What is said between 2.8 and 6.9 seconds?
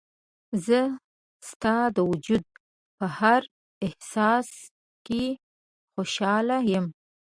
په هر احساس کې خوشحاله یم.